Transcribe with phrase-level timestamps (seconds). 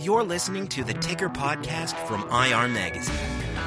[0.00, 3.14] You're listening to the Ticker Podcast from IR Magazine,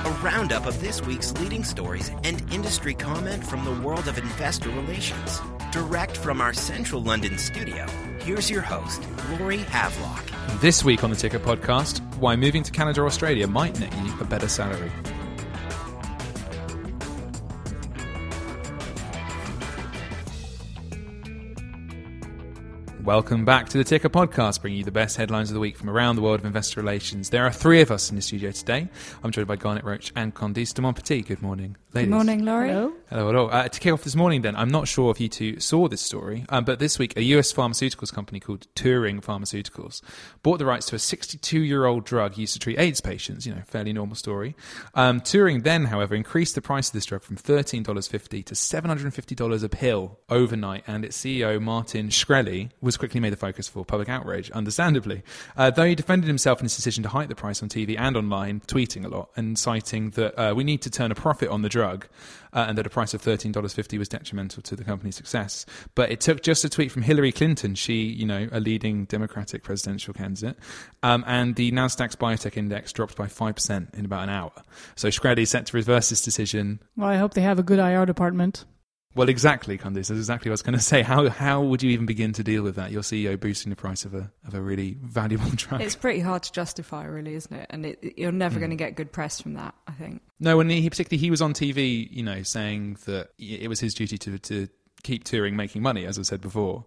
[0.05, 4.69] a roundup of this week's leading stories and industry comment from the world of investor
[4.69, 5.39] relations.
[5.71, 7.85] Direct from our central London studio,
[8.21, 10.25] here's your host, Laurie Havelock.
[10.61, 14.19] This week on the Ticker Podcast, why moving to Canada or Australia might net you
[14.19, 14.91] a better salary.
[23.03, 25.89] Welcome back to the Ticker Podcast, bringing you the best headlines of the week from
[25.89, 27.31] around the world of investor relations.
[27.31, 28.89] There are three of us in the studio today.
[29.23, 31.25] I'm joined by Garnet Roach and Candice de Montpetit.
[31.25, 32.09] Good morning, ladies.
[32.09, 32.69] Good morning, Laurie.
[32.69, 32.93] Hello.
[33.09, 33.47] Hello, hello.
[33.47, 36.01] Uh, to kick off this morning, then, I'm not sure if you two saw this
[36.01, 40.03] story, um, but this week, a US pharmaceuticals company called Turing Pharmaceuticals
[40.43, 43.47] bought the rights to a 62 year old drug used to treat AIDS patients.
[43.47, 44.55] You know, fairly normal story.
[44.93, 49.69] Um, Turing then, however, increased the price of this drug from $13.50 to $750 a
[49.69, 54.51] pill overnight, and its CEO, Martin Shkreli, was quickly made the focus for public outrage,
[54.51, 55.23] understandably.
[55.55, 58.15] Uh, though he defended himself in his decision to hike the price on TV and
[58.15, 61.61] online, tweeting a lot and citing that uh, we need to turn a profit on
[61.61, 62.07] the drug
[62.53, 65.65] uh, and that a price of $13.50 was detrimental to the company's success.
[65.95, 69.63] But it took just a tweet from Hillary Clinton, she, you know, a leading Democratic
[69.63, 70.57] presidential candidate,
[71.03, 74.51] um, and the Nasdaq's biotech index dropped by 5% in about an hour.
[74.95, 76.81] So Shkreli is set to reverse this decision.
[76.95, 78.65] Well, I hope they have a good IR department.
[79.13, 80.07] Well, exactly, Candice.
[80.07, 81.01] That's exactly what I was going to say.
[81.01, 82.91] How how would you even begin to deal with that?
[82.91, 85.81] Your CEO boosting the price of a of a really valuable drug.
[85.81, 87.67] It's pretty hard to justify, really, isn't it?
[87.69, 89.75] And it, you're never going to get good press from that.
[89.87, 90.21] I think.
[90.39, 93.93] No, and he particularly he was on TV, you know, saying that it was his
[93.93, 94.67] duty to to
[95.03, 96.85] keep Turing, making money, as I said before.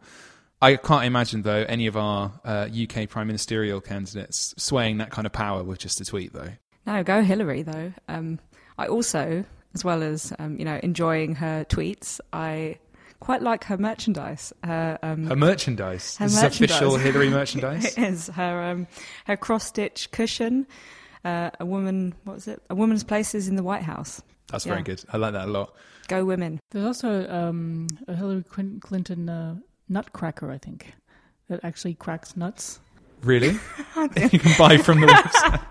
[0.62, 5.26] I can't imagine though any of our uh, UK prime ministerial candidates swaying that kind
[5.26, 6.52] of power with just a tweet, though.
[6.86, 7.92] No, go Hillary though.
[8.08, 8.38] Um,
[8.78, 12.78] I also, as well as um, you know, enjoying her tweets, I
[13.20, 14.52] quite like her merchandise.
[14.62, 16.16] Her, um, Her merchandise.
[16.16, 16.60] Her this merchandise.
[16.70, 17.84] is official Hillary merchandise.
[17.96, 18.86] it is her um,
[19.26, 20.66] her cross stitch cushion.
[21.24, 22.62] Uh, a woman, what was it?
[22.68, 24.20] A woman's places in the White House.
[24.48, 24.72] That's Yeah.
[24.72, 25.02] very good.
[25.10, 25.74] I like that a lot.
[26.06, 26.60] Go women.
[26.70, 28.44] There's also um, a Hillary
[28.80, 29.56] Clinton uh,
[29.88, 30.92] nutcracker, I think,
[31.48, 32.78] that actually cracks nuts.
[33.22, 33.58] Really?
[34.30, 35.62] you can buy from the website.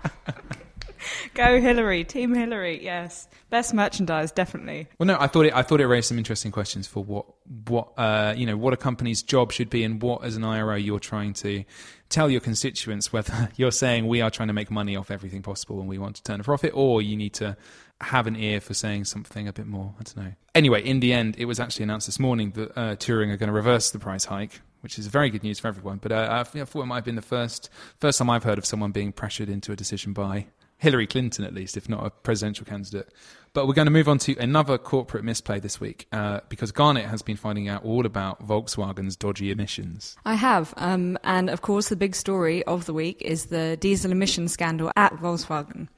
[1.34, 2.04] Go Hillary.
[2.04, 2.82] Team Hillary.
[2.82, 4.88] Yes, best merchandise, definitely.
[4.98, 5.54] Well, no, I thought it.
[5.54, 7.26] I thought it raised some interesting questions for what
[7.68, 10.74] what uh, you know what a company's job should be, and what as an IRO
[10.74, 11.64] you're trying to
[12.08, 15.80] tell your constituents whether you're saying we are trying to make money off everything possible
[15.80, 17.56] and we want to turn a profit, or you need to
[18.00, 19.94] have an ear for saying something a bit more.
[19.98, 20.32] I don't know.
[20.54, 23.48] Anyway, in the end, it was actually announced this morning that uh, Turing are going
[23.48, 24.60] to reverse the price hike.
[24.80, 27.14] Which is very good news for everyone, but uh, I thought it might have been
[27.14, 27.70] the first
[28.00, 30.48] first time I've heard of someone being pressured into a decision by
[30.84, 33.08] Hillary Clinton, at least, if not a presidential candidate.
[33.54, 37.06] But we're going to move on to another corporate misplay this week uh, because Garnet
[37.06, 40.16] has been finding out all about Volkswagen's dodgy emissions.
[40.24, 40.74] I have.
[40.76, 44.92] Um, and of course, the big story of the week is the diesel emission scandal
[44.96, 45.88] at Volkswagen.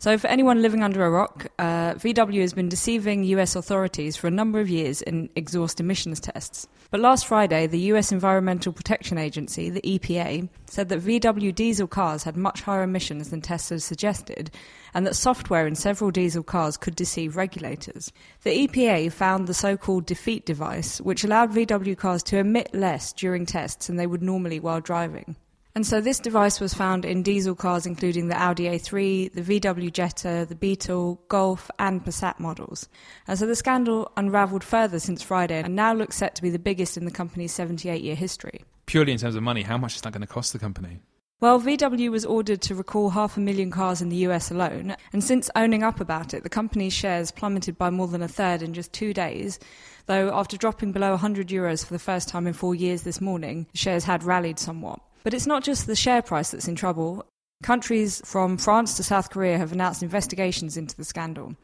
[0.00, 4.28] So, for anyone living under a rock, uh, VW has been deceiving US authorities for
[4.28, 6.66] a number of years in exhaust emissions tests.
[6.90, 12.22] But last Friday, the US Environmental Protection Agency, the EPA, said that VW diesel cars
[12.22, 14.50] had much higher emissions than tests had suggested,
[14.94, 18.10] and that software in several diesel cars could deceive regulators.
[18.42, 23.12] The EPA found the so called defeat device, which allowed VW cars to emit less
[23.12, 25.36] during tests than they would normally while driving.
[25.74, 29.92] And so this device was found in diesel cars including the Audi A3, the VW
[29.92, 32.88] Jetta, the Beetle, Golf, and Passat models.
[33.28, 36.58] And so the scandal unravelled further since Friday and now looks set to be the
[36.58, 38.64] biggest in the company's 78 year history.
[38.86, 40.98] Purely in terms of money, how much is that going to cost the company?
[41.40, 45.24] Well, VW was ordered to recall half a million cars in the US alone, and
[45.24, 48.74] since owning up about it, the company's shares plummeted by more than a third in
[48.74, 49.58] just two days.
[50.04, 53.68] Though, after dropping below 100 euros for the first time in four years this morning,
[53.72, 55.00] the shares had rallied somewhat.
[55.22, 57.26] But it's not just the share price that's in trouble.
[57.62, 61.56] Countries from France to South Korea have announced investigations into the scandal.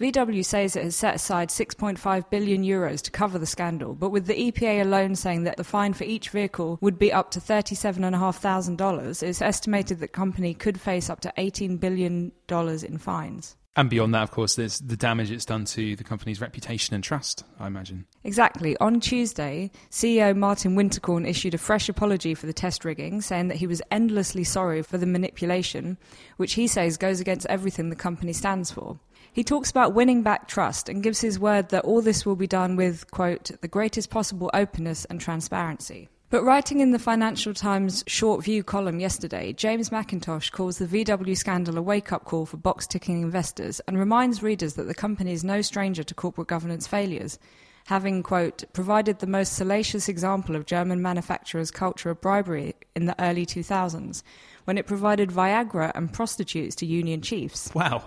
[0.00, 4.26] VW says it has set aside 6.5 billion euros to cover the scandal, but with
[4.26, 9.22] the EPA alone saying that the fine for each vehicle would be up to $37,500,
[9.22, 13.56] it's estimated that the company could face up to $18 billion in fines.
[13.76, 17.04] And beyond that, of course, there's the damage it's done to the company's reputation and
[17.04, 18.06] trust, I imagine.
[18.24, 18.76] Exactly.
[18.78, 23.58] On Tuesday, CEO Martin Winterkorn issued a fresh apology for the test rigging, saying that
[23.58, 25.98] he was endlessly sorry for the manipulation,
[26.36, 28.98] which he says goes against everything the company stands for.
[29.32, 32.48] He talks about winning back trust and gives his word that all this will be
[32.48, 36.08] done with, quote, the greatest possible openness and transparency.
[36.30, 41.36] But writing in the Financial Times short view column yesterday, James McIntosh calls the VW
[41.36, 45.32] scandal a wake up call for box ticking investors and reminds readers that the company
[45.32, 47.38] is no stranger to corporate governance failures.
[47.86, 53.20] having, quote, provided the most salacious example of German manufacturers' culture of bribery in the
[53.20, 54.22] early 2000s,
[54.64, 57.74] when it provided Viagra and prostitutes to union chiefs.
[57.74, 58.04] Wow.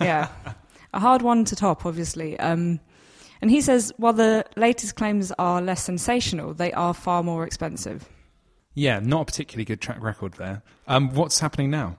[0.00, 0.28] yeah.
[0.92, 2.38] A hard one to top, obviously.
[2.38, 2.78] Um,
[3.40, 8.08] and he says while the latest claims are less sensational, they are far more expensive.
[8.74, 10.62] Yeah, not a particularly good track record there.
[10.86, 11.96] Um, what's happening now?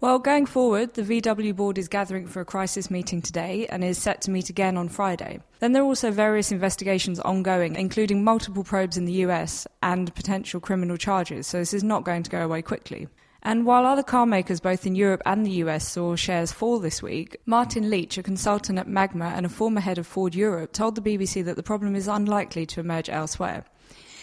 [0.00, 3.98] Well, going forward, the VW board is gathering for a crisis meeting today and is
[3.98, 5.40] set to meet again on Friday.
[5.58, 10.58] Then there are also various investigations ongoing, including multiple probes in the US and potential
[10.58, 13.08] criminal charges, so this is not going to go away quickly.
[13.42, 17.02] And while other car makers both in Europe and the US saw shares fall this
[17.02, 20.94] week, Martin Leach, a consultant at Magma and a former head of Ford Europe, told
[20.94, 23.64] the BBC that the problem is unlikely to emerge elsewhere.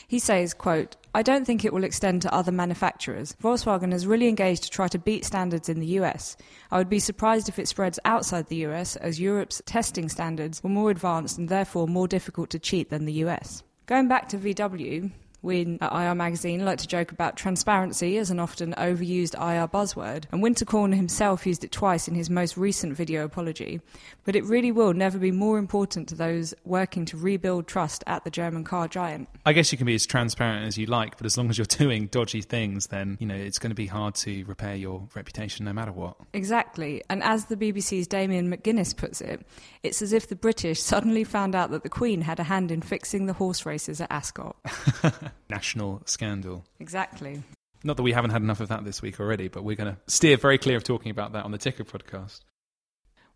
[0.08, 3.36] He says, quote, I don't think it will extend to other manufacturers.
[3.44, 6.38] Volkswagen has really engaged to try to beat standards in the US.
[6.72, 10.70] I would be surprised if it spreads outside the US, as Europe's testing standards were
[10.70, 13.64] more advanced and therefore more difficult to cheat than the US.
[13.88, 15.12] Going back to VW,
[15.48, 20.26] we at IR Magazine like to joke about transparency as an often overused IR buzzword,
[20.32, 23.82] and Winterkorn himself used it twice in his most recent video apology.
[24.26, 28.24] But it really will never be more important to those working to rebuild trust at
[28.26, 29.30] the German car giant.
[29.46, 31.66] I guess you can be as transparent as you like, but as long as you're
[31.70, 35.66] doing dodgy things, then you know it's going to be hard to repair your reputation
[35.66, 36.18] no matter what.
[36.34, 37.02] Exactly.
[37.10, 39.46] And as the BBC's Damien McGuinness puts it,
[39.82, 42.82] it's as if the British suddenly found out that the Queen had a hand in
[42.82, 44.58] fixing the horse races at Ascot.
[45.50, 46.66] National scandal.
[46.80, 47.44] Exactly.
[47.84, 50.00] Not that we haven't had enough of that this week already, but we're going to
[50.08, 52.42] steer very clear of talking about that on the Ticker podcast.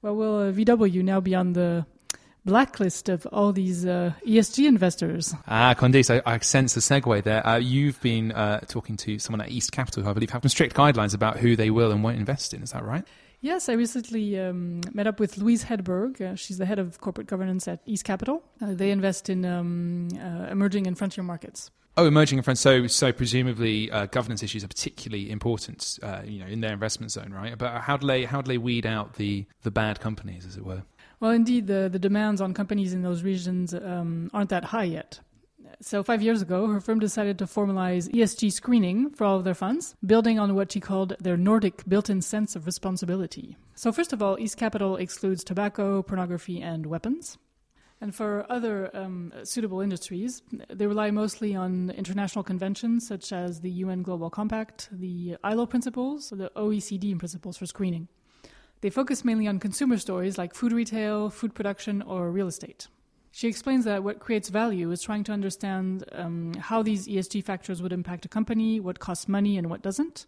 [0.02, 1.86] Well, will uh, VW now be on the
[2.44, 5.34] blacklist of all these uh, ESG investors?
[5.48, 7.46] Ah, Candice, I, I sense a segue there.
[7.46, 10.50] Uh, you've been uh, talking to someone at East Capital who I believe have some
[10.50, 12.64] strict guidelines about who they will and won't invest in.
[12.64, 13.06] Is that right?
[13.44, 16.22] Yes, I recently um, met up with Louise Hedberg.
[16.22, 18.44] Uh, she's the head of corporate governance at East Capital.
[18.62, 21.72] Uh, they invest in um, uh, emerging and frontier markets.
[21.98, 22.88] Oh, emerging and frontier.
[22.88, 27.12] So, so presumably, uh, governance issues are particularly important, uh, you know, in their investment
[27.12, 27.58] zone, right?
[27.58, 30.64] But how do they how do they weed out the the bad companies, as it
[30.64, 30.84] were?
[31.20, 35.20] Well, indeed, the the demands on companies in those regions um, aren't that high yet.
[35.80, 39.54] So, five years ago, her firm decided to formalize ESG screening for all of their
[39.54, 43.58] funds, building on what she called their Nordic built in sense of responsibility.
[43.76, 47.38] So, first of all, East Capital excludes tobacco, pornography, and weapons.
[48.02, 50.42] And for other um, suitable industries,
[50.74, 56.34] they rely mostly on international conventions such as the UN Global Compact, the ILO principles,
[56.34, 58.08] or the OECD principles for screening.
[58.82, 62.88] They focus mainly on consumer stories like food retail, food production, or real estate.
[63.32, 67.82] She explains that what creates value is trying to understand um, how these ESG factors
[67.82, 70.26] would impact a company, what costs money and what doesn't,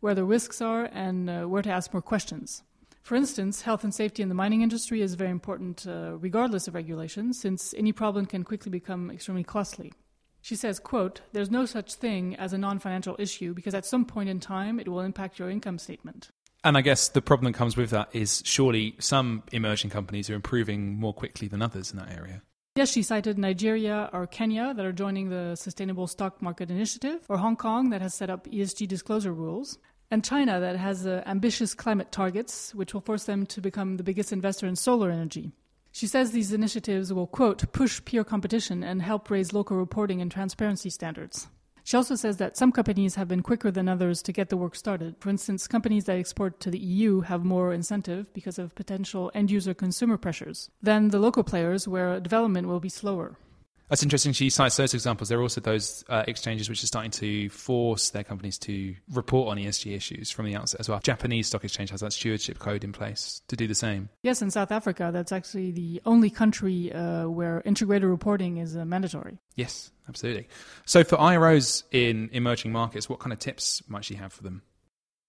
[0.00, 2.62] where the risks are, and uh, where to ask more questions.
[3.02, 6.74] For instance, health and safety in the mining industry is very important uh, regardless of
[6.74, 9.92] regulation, since any problem can quickly become extremely costly.
[10.40, 14.28] She says, quote, there's no such thing as a non-financial issue because at some point
[14.28, 16.28] in time it will impact your income statement.
[16.66, 20.34] And I guess the problem that comes with that is surely some emerging companies are
[20.34, 22.42] improving more quickly than others in that area.
[22.74, 27.36] Yes, she cited Nigeria or Kenya that are joining the Sustainable Stock Market Initiative, or
[27.36, 29.78] Hong Kong that has set up ESG disclosure rules,
[30.10, 34.02] and China that has uh, ambitious climate targets, which will force them to become the
[34.02, 35.52] biggest investor in solar energy.
[35.92, 40.32] She says these initiatives will, quote, push peer competition and help raise local reporting and
[40.32, 41.46] transparency standards.
[41.86, 44.74] She also says that some companies have been quicker than others to get the work
[44.74, 45.14] started.
[45.20, 49.52] For instance, companies that export to the EU have more incentive because of potential end
[49.52, 53.38] user consumer pressures than the local players where development will be slower.
[53.88, 54.32] That's interesting.
[54.32, 55.28] She cites those examples.
[55.28, 59.48] There are also those uh, exchanges which are starting to force their companies to report
[59.48, 60.98] on ESG issues from the outset as well.
[61.00, 64.08] Japanese stock exchange has that stewardship code in place to do the same.
[64.22, 68.84] Yes, in South Africa, that's actually the only country uh, where integrated reporting is uh,
[68.84, 69.38] mandatory.
[69.54, 70.48] Yes, absolutely.
[70.84, 74.62] So for IROs in emerging markets, what kind of tips might she have for them?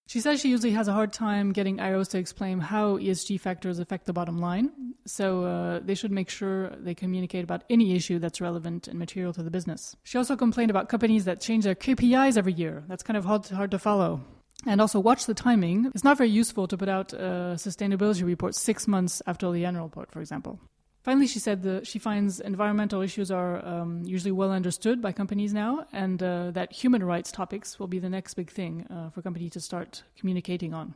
[0.08, 3.78] She says she usually has a hard time getting IROs to explain how ESG factors
[3.78, 4.72] affect the bottom line.
[5.06, 9.34] So uh, they should make sure they communicate about any issue that's relevant and material
[9.34, 9.98] to the business.
[10.04, 12.86] She also complained about companies that change their KPIs every year.
[12.88, 14.22] That's kind of hard, hard to follow.
[14.66, 15.92] And also watch the timing.
[15.94, 19.84] It's not very useful to put out a sustainability report six months after the annual
[19.84, 20.60] report, for example.
[21.08, 25.54] Finally, she said that she finds environmental issues are um, usually well understood by companies
[25.54, 29.22] now, and uh, that human rights topics will be the next big thing uh, for
[29.22, 30.94] companies to start communicating on.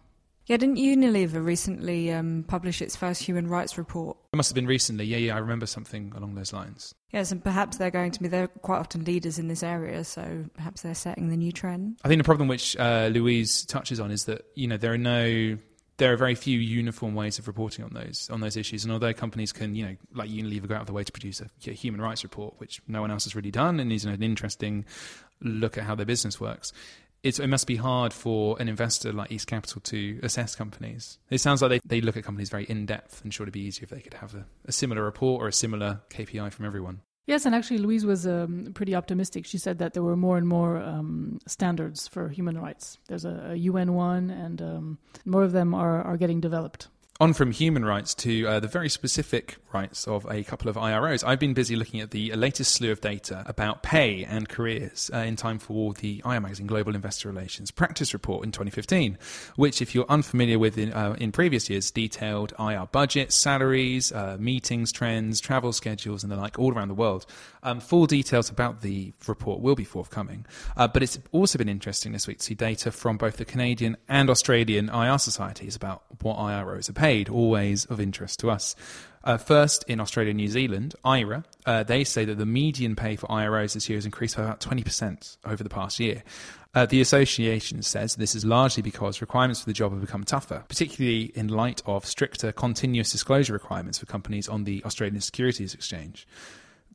[0.47, 4.17] Yeah, didn't Unilever recently um, publish its first human rights report?
[4.33, 5.05] It must have been recently.
[5.05, 6.93] Yeah, yeah, I remember something along those lines.
[7.13, 10.43] Yes, and perhaps they're going to be, they're quite often leaders in this area, so
[10.55, 11.99] perhaps they're setting the new trend.
[12.03, 14.97] I think the problem which uh, Louise touches on is that, you know, there are
[14.97, 15.57] no
[16.01, 18.83] there are very few uniform ways of reporting on those on those issues.
[18.83, 21.41] And although companies can, you know, like Unilever, go out of the way to produce
[21.41, 24.23] a, a human rights report, which no one else has really done, and is an
[24.23, 24.83] interesting
[25.41, 26.73] look at how their business works.
[27.21, 31.19] It's, it must be hard for an investor like East Capital to assess companies.
[31.29, 33.61] It sounds like they, they look at companies very in depth, and sure it'd be
[33.61, 37.01] easier if they could have a, a similar report or a similar KPI from everyone.
[37.27, 39.45] Yes, and actually, Louise was um, pretty optimistic.
[39.45, 42.97] She said that there were more and more um, standards for human rights.
[43.07, 46.87] There's a, a UN one, and um, more of them are, are getting developed.
[47.21, 51.23] On from human rights to uh, the very specific rights of a couple of IROs.
[51.23, 55.17] I've been busy looking at the latest slew of data about pay and careers uh,
[55.19, 59.19] in time for the IR Magazine Global Investor Relations Practice Report in 2015,
[59.55, 64.37] which, if you're unfamiliar with in, uh, in previous years, detailed IR budgets, salaries, uh,
[64.39, 67.27] meetings, trends, travel schedules, and the like all around the world.
[67.63, 70.45] Um, full details about the report will be forthcoming.
[70.75, 73.97] Uh, but it's also been interesting this week to see data from both the Canadian
[74.09, 78.75] and Australian IR societies about what IROs are paid, always of interest to us.
[79.23, 83.15] Uh, first, in Australia and New Zealand, IRA, uh, they say that the median pay
[83.15, 86.23] for IROs this year has increased by about 20% over the past year.
[86.73, 90.63] Uh, the association says this is largely because requirements for the job have become tougher,
[90.67, 96.25] particularly in light of stricter continuous disclosure requirements for companies on the Australian Securities Exchange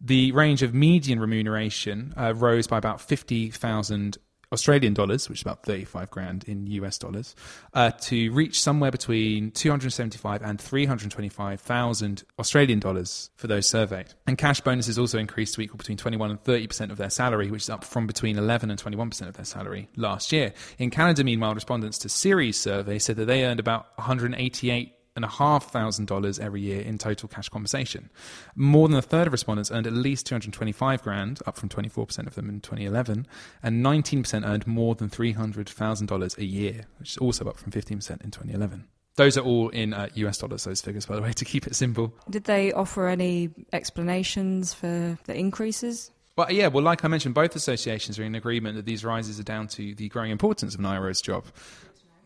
[0.00, 4.18] the range of median remuneration uh, rose by about 50,000
[4.52, 7.34] Australian dollars, which is about 35 grand in US dollars,
[7.74, 14.14] uh, to reach somewhere between 275 and 325,000 Australian dollars for those surveyed.
[14.26, 17.62] And cash bonuses also increased to equal between 21 and 30% of their salary, which
[17.62, 20.52] is up from between 11 and 21% of their salary last year.
[20.78, 25.28] In Canada, meanwhile, respondents to CIRI's survey said that they earned about 188 and a
[25.28, 28.10] half thousand dollars every year in total cash compensation.
[28.54, 32.34] More than a third of respondents earned at least 225 grand, up from 24% of
[32.34, 33.26] them in 2011,
[33.62, 37.92] and 19% earned more than $300,000 a year, which is also up from 15%
[38.22, 38.84] in 2011.
[39.16, 41.74] Those are all in uh, US dollars, those figures, by the way, to keep it
[41.74, 42.12] simple.
[42.30, 46.10] Did they offer any explanations for the increases?
[46.36, 49.42] Well, yeah, well, like I mentioned, both associations are in agreement that these rises are
[49.42, 51.46] down to the growing importance of an IRO's job.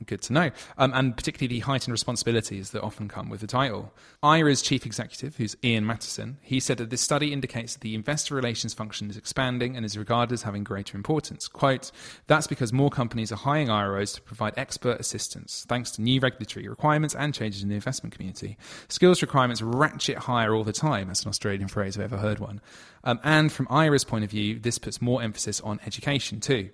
[0.06, 0.50] Good to know.
[0.78, 3.92] Um, and particularly the heightened responsibilities that often come with the title.
[4.22, 8.34] IRA's chief executive, who's Ian Matheson, he said that this study indicates that the investor
[8.34, 11.48] relations function is expanding and is regarded as having greater importance.
[11.48, 11.90] Quote,
[12.28, 16.66] that's because more companies are hiring IROs to provide expert assistance, thanks to new regulatory
[16.66, 18.56] requirements and changes in the investment community.
[18.88, 21.08] Skills requirements ratchet higher all the time.
[21.08, 22.62] That's an Australian phrase, I've ever heard one.
[23.04, 26.70] Um, and from IRA's point of view, this puts more emphasis on education too.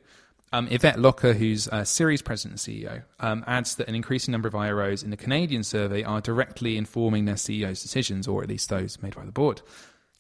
[0.53, 4.47] Um, Yvette Lokker, who's uh, CIRI's president and CEO, um, adds that an increasing number
[4.47, 8.69] of IROs in the Canadian survey are directly informing their CEO's decisions, or at least
[8.69, 9.61] those made by the board.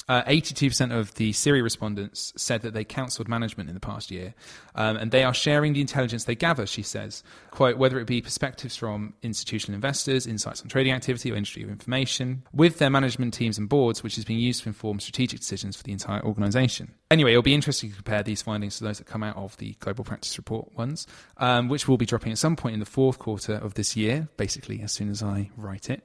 [0.09, 4.35] Uh, 82% of the CIRI's respondents said that they counselled management in the past year,
[4.77, 7.25] um, and they are sharing the intelligence they gather, she says.
[7.51, 12.45] Quote, whether it be perspectives from institutional investors, insights on trading activity, or industry information,
[12.53, 15.83] with their management teams and boards, which is being used to inform strategic decisions for
[15.83, 16.93] the entire organisation.
[17.11, 19.75] Anyway, it'll be interesting to compare these findings to those that come out of the
[19.81, 21.09] Global Practice Report ones,
[21.39, 24.29] um, which will be dropping at some point in the fourth quarter of this year,
[24.37, 26.05] basically as soon as I write it.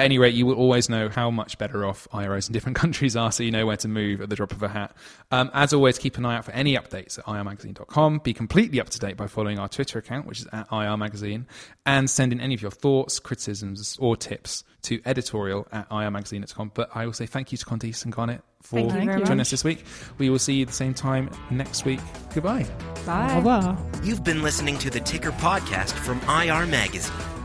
[0.00, 3.16] At any rate, you will always know how much better off IROs in different countries
[3.16, 4.96] are, so you know where to move at the drop of a hat.
[5.30, 8.20] Um, as always, keep an eye out for any updates at irmagazine.com.
[8.20, 11.44] Be completely up to date by following our Twitter account, which is at irmagazine,
[11.84, 16.70] and send in any of your thoughts, criticisms, or tips to editorial at irmagazine.com.
[16.72, 19.84] But I will say thank you to Candice and Garnet for joining us this week.
[20.16, 22.00] We will see you the same time next week.
[22.32, 22.66] Goodbye.
[23.04, 23.34] Bye.
[23.34, 23.78] Au revoir.
[24.02, 27.39] You've been listening to the Ticker podcast from IR Magazine.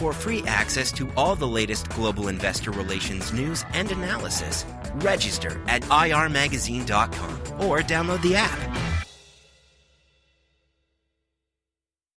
[0.00, 4.64] For free access to all the latest global investor relations news and analysis,
[5.00, 9.09] register at irmagazine.com or download the app.